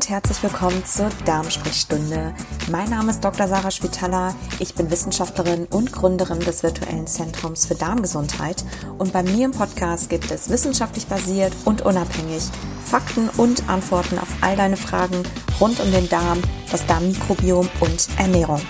[0.00, 2.32] und herzlich willkommen zur Darmsprechstunde.
[2.70, 3.46] Mein Name ist Dr.
[3.46, 4.34] Sarah Spitaler.
[4.58, 8.64] Ich bin Wissenschaftlerin und Gründerin des virtuellen Zentrums für Darmgesundheit.
[8.96, 12.44] Und bei mir im Podcast gibt es wissenschaftlich basiert und unabhängig
[12.82, 15.22] Fakten und Antworten auf all deine Fragen
[15.60, 16.40] rund um den Darm,
[16.70, 18.62] das Darmmikrobiom und Ernährung.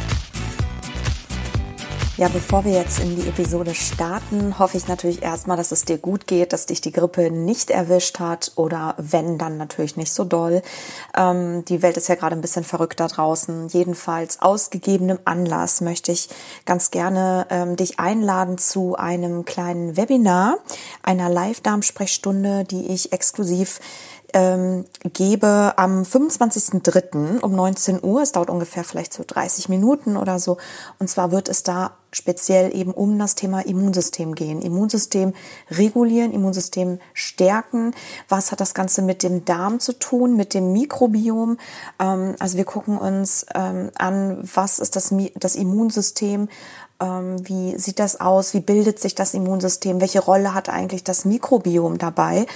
[2.21, 5.97] Ja, bevor wir jetzt in die Episode starten, hoffe ich natürlich erstmal, dass es dir
[5.97, 10.25] gut geht, dass dich die Grippe nicht erwischt hat oder wenn, dann natürlich nicht so
[10.25, 10.61] doll.
[11.17, 13.69] Ähm, die Welt ist ja gerade ein bisschen verrückt da draußen.
[13.69, 16.29] Jedenfalls aus gegebenem Anlass möchte ich
[16.67, 20.59] ganz gerne ähm, dich einladen zu einem kleinen Webinar,
[21.03, 23.81] einer Live-Darm-Sprechstunde, die ich exklusiv
[24.35, 24.85] ähm,
[25.15, 27.41] gebe am 25.03.
[27.41, 28.21] um 19 Uhr.
[28.21, 30.59] Es dauert ungefähr vielleicht so 30 Minuten oder so.
[30.99, 34.63] Und zwar wird es da speziell eben um das Thema Immunsystem gehen.
[34.63, 35.35] Immunsystem
[35.71, 37.95] regulieren, Immunsystem stärken.
[38.29, 41.59] Was hat das Ganze mit dem Darm zu tun, mit dem Mikrobiom?
[41.99, 46.49] Ähm, also wir gucken uns ähm, an, was ist das, das Immunsystem?
[47.01, 48.53] Ähm, wie sieht das aus?
[48.55, 50.01] Wie bildet sich das Immunsystem?
[50.01, 52.47] Welche Rolle hat eigentlich das Mikrobiom dabei?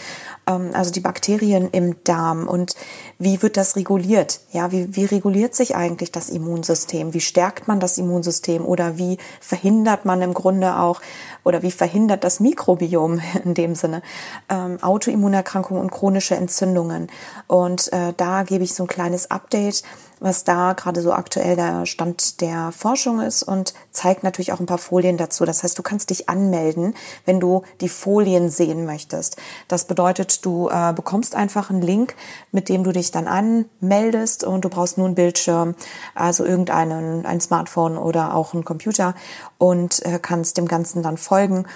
[0.47, 2.75] Ähm, also die Bakterien im Darm und
[3.19, 4.41] wie wird das reguliert?
[4.53, 7.15] Ja, wie, wie reguliert sich eigentlich das Immunsystem?
[7.15, 11.01] Wie stärkt man das Immunsystem oder wie verhindert man im Grunde auch
[11.45, 14.03] oder wie verhindert das Mikrobiom in dem Sinne
[14.49, 17.09] ähm, Autoimmunerkrankungen und chronische Entzündungen?
[17.47, 19.83] Und äh, da gebe ich so ein kleines Update
[20.25, 24.65] was da gerade so aktuell der Stand der Forschung ist und zeigt natürlich auch ein
[24.65, 25.45] paar Folien dazu.
[25.45, 26.95] Das heißt, du kannst dich anmelden,
[27.27, 29.37] wenn du die Folien sehen möchtest.
[29.69, 32.17] Das bedeutet, du äh, bekommst einfach einen Link,
[32.53, 35.75] mit dem du dich dann anmeldest und du brauchst nur einen Bildschirm,
[36.15, 39.15] also irgendeinen, ein Smartphone oder auch einen Computer
[39.59, 41.67] und äh, kannst dem Ganzen dann folgen.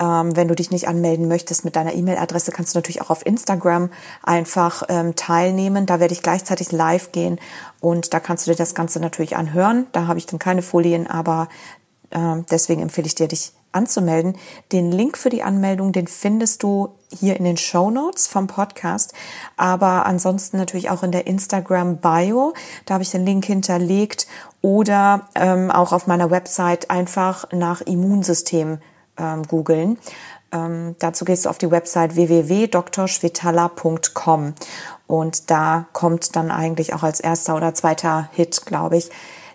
[0.00, 3.26] Ähm, wenn du dich nicht anmelden möchtest mit deiner E-Mail-Adresse, kannst du natürlich auch auf
[3.26, 3.90] Instagram
[4.22, 5.86] einfach ähm, teilnehmen.
[5.86, 7.40] Da werde ich gleichzeitig live gehen
[7.80, 9.86] und da kannst du dir das Ganze natürlich anhören.
[9.92, 11.48] Da habe ich dann keine Folien, aber
[12.10, 14.36] äh, deswegen empfehle ich dir, dich anzumelden.
[14.72, 19.12] Den Link für die Anmeldung, den findest du hier in den Show Notes vom Podcast,
[19.56, 22.54] aber ansonsten natürlich auch in der Instagram Bio.
[22.86, 24.26] Da habe ich den Link hinterlegt
[24.62, 28.78] oder ähm, auch auf meiner Website einfach nach Immunsystem
[29.18, 29.98] ähm, googeln.
[30.50, 34.54] Ähm, dazu gehst du auf die Website www.drschwetala.com
[35.06, 39.10] und da kommt dann eigentlich auch als erster oder zweiter Hit, glaube ich,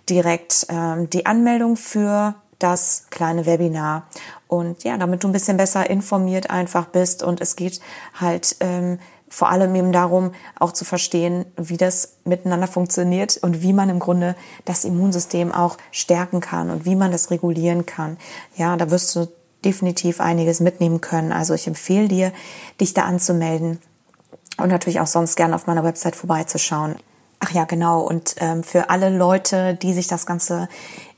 [0.09, 4.03] direkt ähm, die Anmeldung für das kleine Webinar.
[4.47, 7.81] Und ja, damit du ein bisschen besser informiert einfach bist und es geht
[8.19, 9.00] halt ähm,
[9.34, 13.97] vor allem eben darum, auch zu verstehen, wie das miteinander funktioniert und wie man im
[13.97, 18.18] Grunde das Immunsystem auch stärken kann und wie man das regulieren kann.
[18.56, 19.28] Ja, da wirst du
[19.66, 21.31] definitiv einiges mitnehmen können.
[21.31, 22.34] Also ich empfehle dir,
[22.79, 23.79] dich da anzumelden
[24.57, 26.96] und natürlich auch sonst gerne auf meiner Website vorbeizuschauen.
[27.45, 27.99] Ach ja, genau.
[27.99, 30.69] Und ähm, für alle Leute, die sich das Ganze,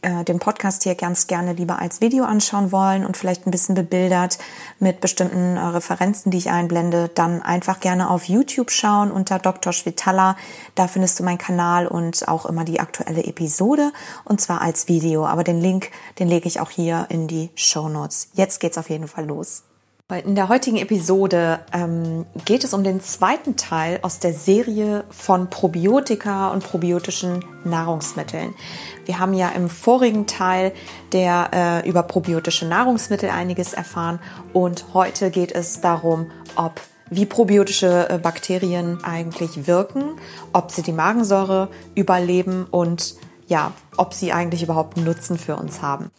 [0.01, 3.75] äh, den Podcast hier ganz gerne lieber als Video anschauen wollen und vielleicht ein bisschen
[3.75, 4.39] bebildert
[4.79, 9.71] mit bestimmten äh, Referenzen, die ich einblende, dann einfach gerne auf YouTube schauen unter Dr.
[9.71, 10.35] Schwitala.
[10.73, 13.91] Da findest du meinen Kanal und auch immer die aktuelle Episode
[14.23, 15.27] und zwar als Video.
[15.27, 18.29] Aber den Link, den lege ich auch hier in die Show Notes.
[18.33, 19.61] Jetzt geht's auf jeden Fall los.
[20.13, 25.49] In der heutigen Episode ähm, geht es um den zweiten Teil aus der Serie von
[25.49, 28.53] Probiotika und probiotischen Nahrungsmitteln.
[29.05, 30.73] Wir haben ja im vorigen Teil
[31.11, 31.49] der
[31.83, 34.19] äh, über probiotische Nahrungsmittel einiges erfahren
[34.53, 40.19] und heute geht es darum, ob wie probiotische äh, Bakterien eigentlich wirken,
[40.53, 43.15] ob sie die Magensäure überleben und
[43.47, 46.11] ja, ob sie eigentlich überhaupt Nutzen für uns haben.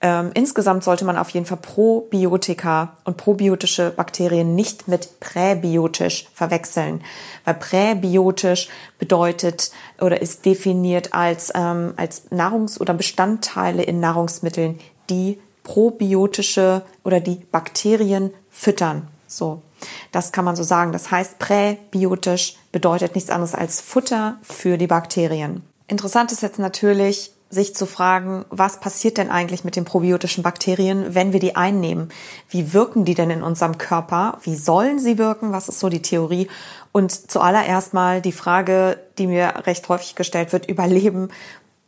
[0.00, 7.02] Ähm, insgesamt sollte man auf jeden Fall Probiotika und probiotische Bakterien nicht mit präbiotisch verwechseln,
[7.44, 15.38] weil präbiotisch bedeutet oder ist definiert als, ähm, als Nahrungs- oder Bestandteile in Nahrungsmitteln, die
[15.62, 19.06] probiotische oder die Bakterien füttern.
[19.28, 19.62] So,
[20.10, 20.90] das kann man so sagen.
[20.90, 25.62] Das heißt, präbiotisch bedeutet nichts anderes als Futter für die Bakterien.
[25.92, 31.14] Interessant ist jetzt natürlich, sich zu fragen, was passiert denn eigentlich mit den probiotischen Bakterien,
[31.14, 32.08] wenn wir die einnehmen?
[32.48, 34.38] Wie wirken die denn in unserem Körper?
[34.42, 35.52] Wie sollen sie wirken?
[35.52, 36.48] Was ist so die Theorie?
[36.92, 41.28] Und zuallererst mal die Frage, die mir recht häufig gestellt wird, überleben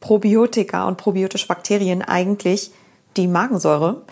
[0.00, 2.72] Probiotika und probiotische Bakterien eigentlich
[3.16, 4.02] die Magensäure?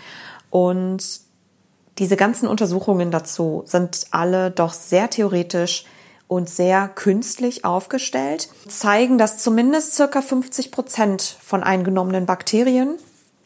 [0.49, 1.21] Und
[1.99, 5.85] diese ganzen Untersuchungen dazu sind alle doch sehr theoretisch,
[6.33, 12.97] und sehr künstlich aufgestellt, zeigen, dass zumindest circa 50 Prozent von eingenommenen Bakterien,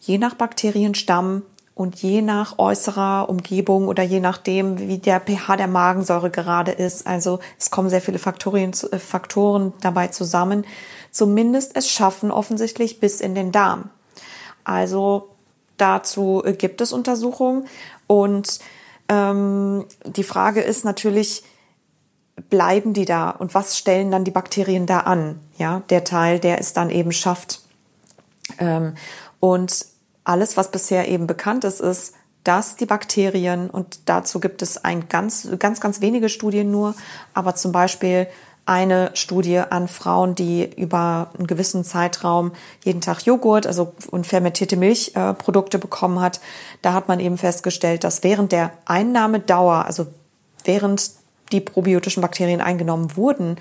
[0.01, 1.43] je nach Bakterienstamm
[1.75, 7.07] Und je nach äußerer Umgebung oder je nachdem, wie der pH der Magensäure gerade ist,
[7.07, 10.65] also es kommen sehr viele Faktorien, äh, Faktoren dabei zusammen,
[11.11, 13.91] zumindest es schaffen offensichtlich bis in den Darm.
[14.65, 15.29] Also
[15.77, 17.67] dazu äh, gibt es Untersuchungen.
[18.07, 18.59] Und
[19.11, 21.43] ähm, die Frage ist natürlich,
[22.51, 25.41] bleiben die da und was stellen dann die Bakterien da an?
[25.57, 27.61] Ja, der Teil, der es dann eben schafft.
[28.59, 28.95] Ähm,
[29.41, 29.87] und
[30.25, 35.09] alles, was bisher eben bekannt ist, ist, dass die Bakterien, und dazu gibt es ein
[35.09, 36.95] ganz, ganz, ganz wenige Studien nur,
[37.35, 38.29] aber zum Beispiel
[38.67, 42.53] eine Studie an Frauen, die über einen gewissen Zeitraum
[42.85, 46.41] jeden Tag Joghurt, also und fermentierte Milchprodukte äh, bekommen hat.
[46.83, 50.09] Da hat man eben festgestellt, dass während der Einnahmedauer, also
[50.65, 51.13] während
[51.53, 53.57] die probiotischen Bakterien eingenommen wurden,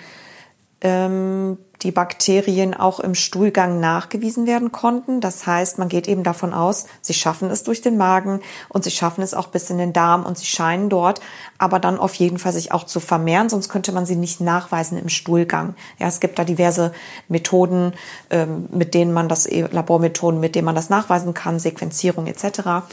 [0.82, 5.22] ähm, die Bakterien auch im Stuhlgang nachgewiesen werden konnten.
[5.22, 8.92] Das heißt, man geht eben davon aus, sie schaffen es durch den Magen und sie
[8.92, 11.22] schaffen es auch bis in den Darm und sie scheinen dort
[11.58, 14.98] aber dann auf jeden Fall sich auch zu vermehren, sonst könnte man sie nicht nachweisen
[14.98, 15.76] im Stuhlgang.
[16.00, 16.92] Ja, es gibt da diverse
[17.28, 17.94] Methoden,
[18.30, 22.84] ähm, mit denen man das, Labormethoden, mit denen man das nachweisen kann, Sequenzierung etc.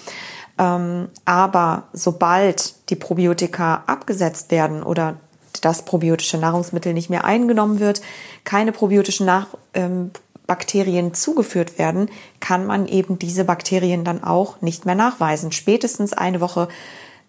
[0.63, 5.17] Ähm, aber sobald die Probiotika abgesetzt werden oder
[5.61, 8.01] das probiotische Nahrungsmittel nicht mehr eingenommen wird,
[8.45, 10.13] keine probiotischen Nach ähm,
[10.47, 12.11] Bakterien zugeführt werden,
[12.41, 15.51] kann man eben diese Bakterien dann auch nicht mehr nachweisen.
[15.51, 16.69] Spätestens eine Woche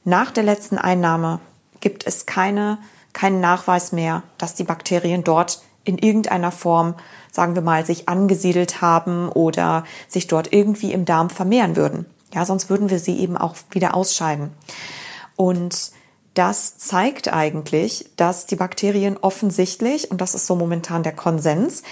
[0.03, 1.39] nach der letzten Einnahme
[1.79, 2.77] gibt es keine,
[3.13, 6.95] keinen Nachweis mehr, dass die Bakterien dort in irgendeiner Form,
[7.31, 12.05] sagen wir mal, sich angesiedelt haben oder sich dort irgendwie im Darm vermehren würden.
[12.33, 14.51] Ja, sonst würden wir sie eben auch wieder ausscheiden.
[15.35, 15.91] Und
[16.33, 21.83] das zeigt eigentlich, dass die Bakterien offensichtlich, und das ist so momentan der Konsens,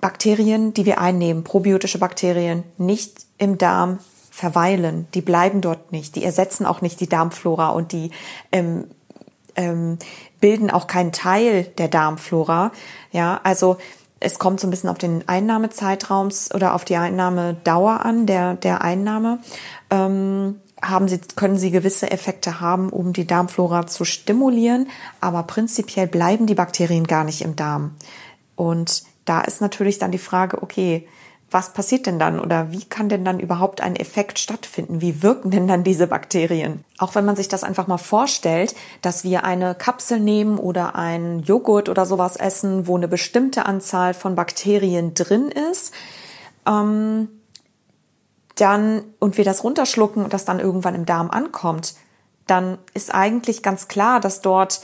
[0.00, 3.98] Bakterien, die wir einnehmen, probiotische Bakterien, nicht im Darm
[4.30, 5.06] verweilen.
[5.14, 6.16] Die bleiben dort nicht.
[6.16, 8.10] Die ersetzen auch nicht die Darmflora und die
[8.52, 8.84] ähm,
[9.56, 9.98] ähm,
[10.40, 12.72] bilden auch keinen Teil der Darmflora.
[13.12, 13.76] Ja, also
[14.20, 18.82] es kommt so ein bisschen auf den Einnahmezeitraums oder auf die Einnahmedauer an, der, der
[18.82, 19.38] Einnahme.
[19.90, 24.88] Ähm, haben sie, können sie gewisse Effekte haben, um die Darmflora zu stimulieren,
[25.20, 27.96] aber prinzipiell bleiben die Bakterien gar nicht im Darm.
[28.56, 31.06] Und da ist natürlich dann die Frage, okay,
[31.50, 35.00] was passiert denn dann oder wie kann denn dann überhaupt ein Effekt stattfinden?
[35.00, 36.84] Wie wirken denn dann diese Bakterien?
[36.98, 41.42] Auch wenn man sich das einfach mal vorstellt, dass wir eine Kapsel nehmen oder einen
[41.42, 45.92] Joghurt oder sowas essen, wo eine bestimmte Anzahl von Bakterien drin ist,
[46.66, 47.28] ähm,
[48.54, 51.94] dann und wir das runterschlucken und das dann irgendwann im Darm ankommt,
[52.46, 54.82] dann ist eigentlich ganz klar, dass dort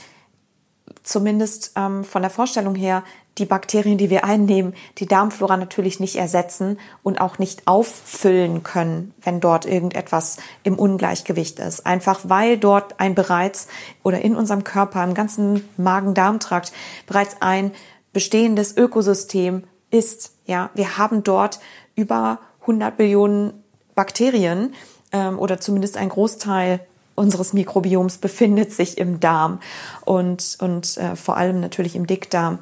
[1.03, 3.03] zumindest ähm, von der Vorstellung her
[3.37, 9.13] die Bakterien, die wir einnehmen, die Darmflora natürlich nicht ersetzen und auch nicht auffüllen können,
[9.21, 11.85] wenn dort irgendetwas im Ungleichgewicht ist.
[11.85, 13.67] Einfach weil dort ein bereits
[14.03, 16.71] oder in unserem Körper, im ganzen Magen-Darm-Trakt
[17.05, 17.71] bereits ein
[18.13, 20.33] bestehendes Ökosystem ist.
[20.45, 21.59] Ja, wir haben dort
[21.95, 23.53] über 100 Billionen
[23.95, 24.73] Bakterien
[25.11, 26.81] ähm, oder zumindest ein Großteil
[27.17, 29.59] unseres Mikrobioms befindet sich im Darm
[30.05, 32.59] und, und äh, vor allem natürlich im Dickdarm.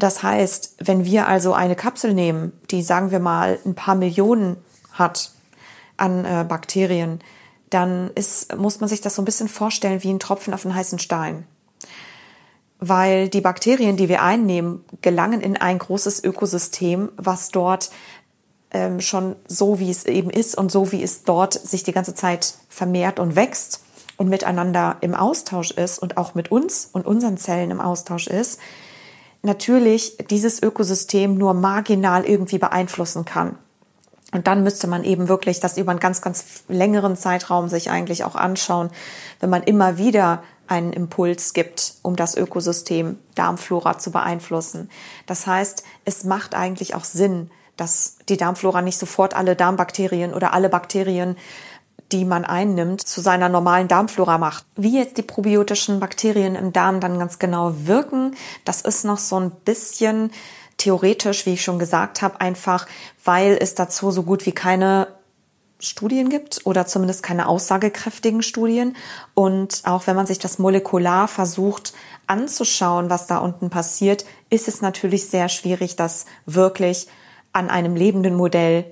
[0.00, 4.56] Das heißt, wenn wir also eine Kapsel nehmen, die sagen wir mal ein paar Millionen
[4.92, 5.30] hat
[5.98, 7.20] an äh, Bakterien,
[7.68, 10.74] dann ist, muss man sich das so ein bisschen vorstellen wie ein Tropfen auf einen
[10.74, 11.46] heißen Stein.
[12.78, 17.90] Weil die Bakterien, die wir einnehmen, gelangen in ein großes Ökosystem, was dort
[18.70, 22.14] ähm, schon so, wie es eben ist und so, wie es dort sich die ganze
[22.14, 23.82] Zeit vermehrt und wächst
[24.16, 28.58] und miteinander im Austausch ist und auch mit uns und unseren Zellen im Austausch ist,
[29.42, 33.56] natürlich dieses Ökosystem nur marginal irgendwie beeinflussen kann.
[34.32, 38.24] Und dann müsste man eben wirklich das über einen ganz, ganz längeren Zeitraum sich eigentlich
[38.24, 38.90] auch anschauen,
[39.40, 44.88] wenn man immer wieder einen Impuls gibt, um das Ökosystem Darmflora zu beeinflussen.
[45.26, 50.52] Das heißt, es macht eigentlich auch Sinn, dass die Darmflora nicht sofort alle Darmbakterien oder
[50.52, 51.36] alle Bakterien,
[52.12, 54.64] die man einnimmt, zu seiner normalen Darmflora macht.
[54.76, 59.38] Wie jetzt die probiotischen Bakterien im Darm dann ganz genau wirken, das ist noch so
[59.38, 60.30] ein bisschen
[60.76, 62.86] theoretisch, wie ich schon gesagt habe, einfach
[63.24, 65.08] weil es dazu so gut wie keine
[65.78, 68.96] Studien gibt oder zumindest keine aussagekräftigen Studien.
[69.34, 71.92] Und auch wenn man sich das molekular versucht
[72.26, 77.08] anzuschauen, was da unten passiert, ist es natürlich sehr schwierig, das wirklich
[77.52, 78.84] an einem lebenden Modell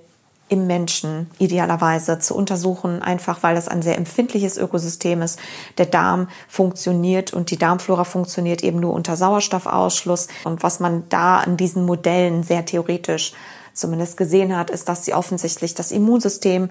[0.48, 5.38] im Menschen idealerweise zu untersuchen, einfach weil das ein sehr empfindliches Ökosystem ist.
[5.76, 10.28] Der Darm funktioniert und die Darmflora funktioniert eben nur unter Sauerstoffausschluss.
[10.44, 13.32] Und was man da an diesen Modellen sehr theoretisch
[13.78, 16.70] zumindest gesehen hat, ist, dass sie offensichtlich das Immunsystem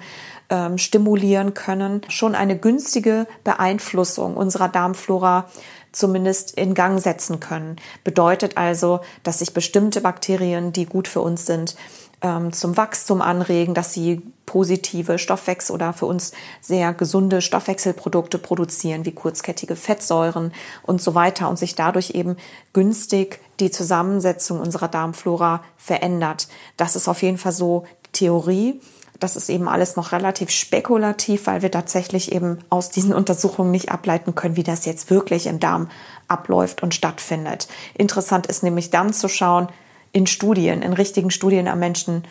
[0.49, 2.01] ähm, stimulieren können.
[2.09, 5.45] Schon eine günstige Beeinflussung unserer Darmflora
[5.91, 7.77] zumindest in Gang setzen können.
[8.03, 11.75] Bedeutet also, dass sich bestimmte Bakterien, die gut für uns sind,
[12.21, 19.05] ähm, zum Wachstum anregen, dass sie positive Stoffwechsel oder für uns sehr gesunde Stoffwechselprodukte produzieren,
[19.05, 22.37] wie kurzkettige Fettsäuren und so weiter und sich dadurch eben
[22.73, 26.47] günstig die Zusammensetzung unserer Darmflora verändert.
[26.77, 28.79] Das ist auf jeden Fall so Theorie.
[29.19, 33.91] Das ist eben alles noch relativ spekulativ, weil wir tatsächlich eben aus diesen Untersuchungen nicht
[33.91, 35.89] ableiten können, wie das jetzt wirklich im Darm
[36.27, 37.67] abläuft und stattfindet.
[37.95, 39.69] Interessant ist nämlich dann zu schauen,
[40.11, 42.23] in Studien, in richtigen Studien am Menschen,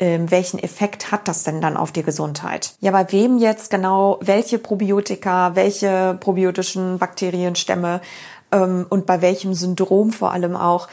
[0.00, 2.74] ähm, welchen Effekt hat das denn dann auf die Gesundheit?
[2.80, 8.00] Ja, bei wem jetzt genau welche Probiotika, welche probiotischen Bakterienstämme
[8.52, 10.88] ähm, und bei welchem Syndrom vor allem auch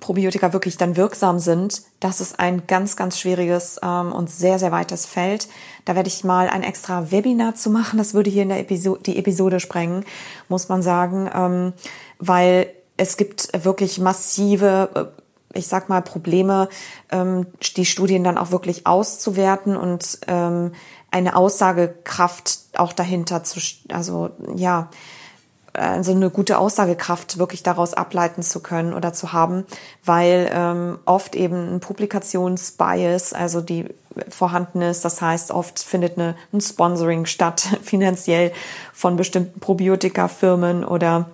[0.00, 4.70] Probiotika wirklich dann wirksam sind, das ist ein ganz, ganz schwieriges ähm, und sehr, sehr
[4.70, 5.48] weites Feld.
[5.84, 7.98] Da werde ich mal ein extra Webinar zu machen.
[7.98, 10.04] Das würde hier in der Episode, die Episode sprengen,
[10.48, 11.72] muss man sagen, ähm,
[12.18, 15.22] weil es gibt wirklich massive äh,
[15.54, 16.68] ich sag mal, Probleme,
[17.10, 20.72] ähm, die Studien dann auch wirklich auszuwerten und ähm,
[21.10, 24.90] eine Aussagekraft auch dahinter zu, also ja,
[25.72, 29.64] also eine gute Aussagekraft wirklich daraus ableiten zu können oder zu haben,
[30.04, 33.86] weil ähm, oft eben ein Publikationsbias, also die
[34.28, 35.04] vorhanden ist.
[35.04, 38.52] Das heißt, oft findet eine, ein Sponsoring statt, finanziell
[38.92, 41.26] von bestimmten Probiotika-Firmen oder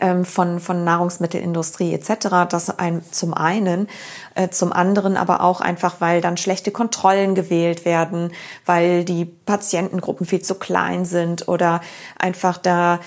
[0.00, 2.48] ähm, von, von Nahrungsmittelindustrie etc.
[2.48, 3.88] Das ein, zum einen,
[4.34, 8.32] äh, zum anderen aber auch einfach, weil dann schlechte Kontrollen gewählt werden,
[8.66, 11.80] weil die Patientengruppen viel zu klein sind oder
[12.18, 13.00] einfach da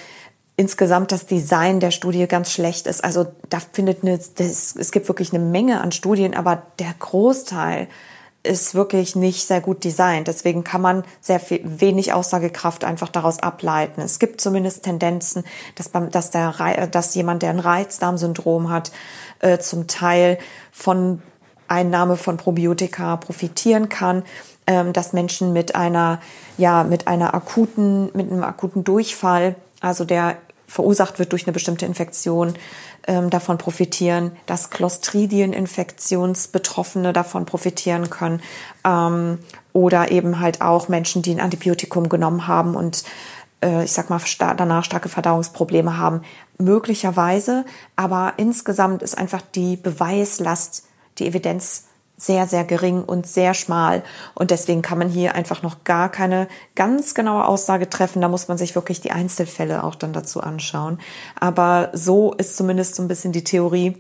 [0.56, 3.04] insgesamt das Design der Studie ganz schlecht ist.
[3.04, 7.88] Also da findet eine, das, es gibt wirklich eine Menge an Studien, aber der Großteil
[8.44, 10.28] ist wirklich nicht sehr gut designt.
[10.28, 14.02] Deswegen kann man sehr viel, wenig Aussagekraft einfach daraus ableiten.
[14.02, 15.46] Es gibt zumindest Tendenzen,
[15.76, 18.92] dass, beim, dass, der, dass jemand, der ein Reizdarmsyndrom hat,
[19.40, 20.38] äh, zum Teil
[20.72, 21.22] von
[21.70, 24.24] Einnahme von Probiotika profitieren kann,
[24.68, 26.20] ähm, dass Menschen mit einer,
[26.58, 30.38] ja, mit einer akuten, mit einem akuten Durchfall, also der
[30.68, 32.56] verursacht wird durch eine bestimmte Infektion,
[33.06, 38.42] ähm, davon profitieren, dass Clostridien-Infektionsbetroffene davon profitieren können
[38.86, 39.40] ähm,
[39.74, 43.04] oder eben halt auch Menschen, die ein Antibiotikum genommen haben und
[43.62, 44.22] äh, ich sag mal
[44.58, 46.22] danach starke Verdauungsprobleme haben,
[46.58, 47.66] möglicherweise.
[47.96, 50.86] Aber insgesamt ist einfach die Beweislast,
[51.20, 54.04] die Evidenz sehr, sehr gering und sehr schmal.
[54.34, 58.22] Und deswegen kann man hier einfach noch gar keine ganz genaue Aussage treffen.
[58.22, 61.00] Da muss man sich wirklich die Einzelfälle auch dann dazu anschauen.
[61.40, 63.98] Aber so ist zumindest so ein bisschen die Theorie,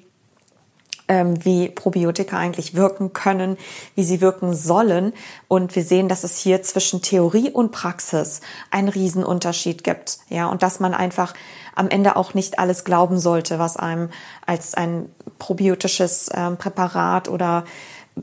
[1.08, 3.58] ähm, wie Probiotika eigentlich wirken können,
[3.96, 5.13] wie sie wirken sollen.
[5.48, 8.41] Und wir sehen, dass es hier zwischen Theorie und Praxis
[8.72, 10.20] einen Riesenunterschied gibt.
[10.29, 11.34] Ja, und dass man einfach
[11.75, 14.10] am Ende auch nicht alles glauben sollte, was einem
[14.46, 17.65] als ein probiotisches ähm, Präparat oder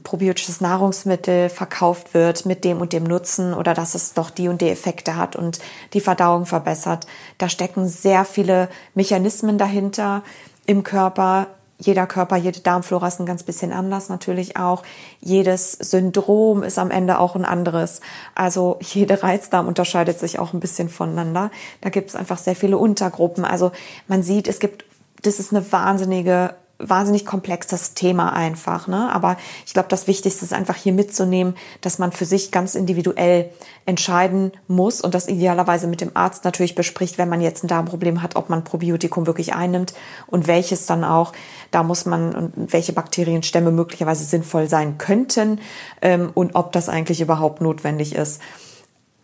[0.04, 4.60] probiotisches Nahrungsmittel verkauft wird mit dem und dem Nutzen oder dass es doch die und
[4.60, 5.58] die Effekte hat und
[5.94, 7.06] die Verdauung verbessert.
[7.38, 10.22] Da stecken sehr viele Mechanismen dahinter
[10.66, 11.48] im Körper.
[11.78, 14.82] Jeder Körper, jede Darmflora ist ein ganz bisschen anders natürlich auch.
[15.20, 18.00] Jedes Syndrom ist am Ende auch ein anderes.
[18.34, 21.50] Also jede Reizdarm unterscheidet sich auch ein bisschen voneinander.
[21.80, 23.44] Da gibt es einfach sehr viele Untergruppen.
[23.44, 23.72] Also
[24.06, 24.84] man sieht, es gibt,
[25.22, 28.88] das ist eine wahnsinnige wahnsinnig komplexes Thema einfach.
[28.88, 29.12] Ne?
[29.12, 33.50] Aber ich glaube, das Wichtigste ist einfach hier mitzunehmen, dass man für sich ganz individuell
[33.86, 38.22] entscheiden muss und das idealerweise mit dem Arzt natürlich bespricht, wenn man jetzt ein Darmproblem
[38.22, 39.94] hat, ob man Probiotikum wirklich einnimmt
[40.26, 41.32] und welches dann auch.
[41.70, 45.60] Da muss man und welche Bakterienstämme möglicherweise sinnvoll sein könnten
[46.02, 48.40] ähm, und ob das eigentlich überhaupt notwendig ist.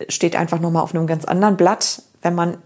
[0.09, 2.57] Steht einfach nochmal auf einem ganz anderen Blatt, wenn man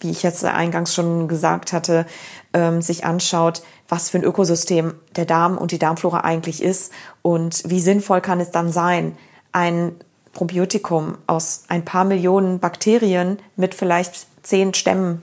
[0.00, 2.06] wie ich jetzt eingangs schon gesagt hatte,
[2.52, 7.62] ähm, sich anschaut, was für ein Ökosystem der Darm und die Darmflora eigentlich ist und
[7.66, 9.16] wie sinnvoll kann es dann sein,
[9.52, 9.92] ein
[10.32, 15.22] Probiotikum aus ein paar Millionen Bakterien mit vielleicht zehn Stämmen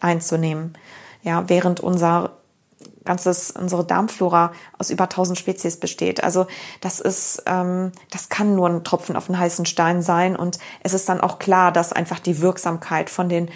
[0.00, 0.78] einzunehmen.
[1.22, 2.30] Ja, während unser
[3.04, 6.22] ganzes, unsere Darmflora aus über 1000 Spezies besteht.
[6.22, 6.46] Also
[6.80, 10.94] das ist, ähm, das kann nur ein Tropfen auf den heißen Stein sein und es
[10.94, 13.50] ist dann auch klar, dass einfach die Wirksamkeit von den,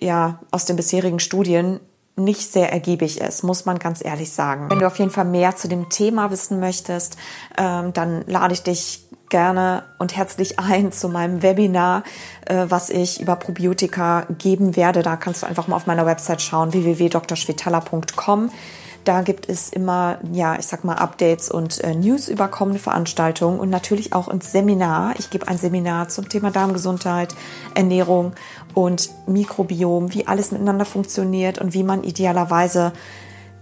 [0.00, 1.80] ja, aus den bisherigen Studien
[2.16, 4.68] nicht sehr ergiebig ist, muss man ganz ehrlich sagen.
[4.70, 7.16] Wenn du auf jeden Fall mehr zu dem Thema wissen möchtest,
[7.56, 12.02] ähm, dann lade ich dich gerne und herzlich ein zu meinem Webinar,
[12.46, 15.02] äh, was ich über Probiotika geben werde.
[15.02, 18.50] Da kannst du einfach mal auf meiner Website schauen, www.drschwetala.com.
[19.04, 23.58] Da gibt es immer, ja, ich sag mal, Updates und äh, News über kommende Veranstaltungen
[23.58, 25.14] und natürlich auch ins Seminar.
[25.18, 27.34] Ich gebe ein Seminar zum Thema Darmgesundheit,
[27.74, 28.34] Ernährung
[28.74, 32.92] und Mikrobiom, wie alles miteinander funktioniert und wie man idealerweise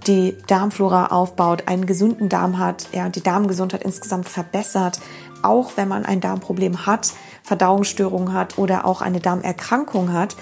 [0.07, 5.01] die Darmflora aufbaut, einen gesunden Darm hat, ja, die Darmgesundheit insgesamt verbessert,
[5.43, 7.13] auch wenn man ein Darmproblem hat,
[7.43, 10.37] Verdauungsstörungen hat oder auch eine Darmerkrankung hat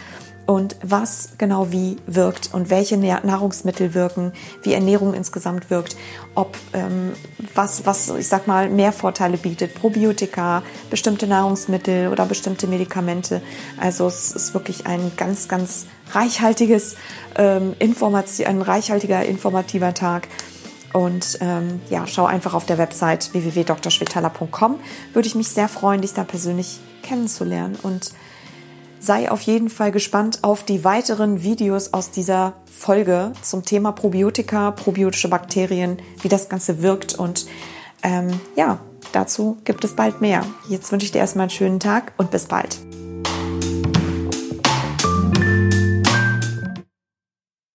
[0.47, 4.33] und was genau wie wirkt und welche Nahrungsmittel wirken,
[4.63, 5.97] wie Ernährung insgesamt wirkt,
[6.35, 7.13] ob ähm,
[7.55, 13.41] was, was, ich sag mal, mehr Vorteile bietet, Probiotika, bestimmte Nahrungsmittel oder bestimmte Medikamente.
[13.81, 16.97] Also es ist wirklich ein ganz, ganz reichhaltiges
[17.37, 20.29] ähm, Information, ein reichhaltiger informativer Tag.
[20.93, 24.79] Und ähm, ja, schau einfach auf der Website www.drschwetala.com.
[25.13, 28.13] Würde ich mich sehr freuen, dich da persönlich kennenzulernen und
[29.05, 34.71] sei auf jeden Fall gespannt auf die weiteren Videos aus dieser Folge zum Thema Probiotika,
[34.71, 37.47] probiotische Bakterien, wie das Ganze wirkt und
[38.03, 38.79] ähm, ja,
[39.13, 40.45] dazu gibt es bald mehr.
[40.69, 42.79] Jetzt wünsche ich dir erstmal einen schönen Tag und bis bald.